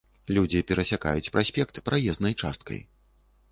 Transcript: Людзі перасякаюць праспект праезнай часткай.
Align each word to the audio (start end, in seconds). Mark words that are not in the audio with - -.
Людзі 0.37 0.61
перасякаюць 0.71 1.29
праспект 1.37 1.75
праезнай 1.91 2.33
часткай. 2.41 2.83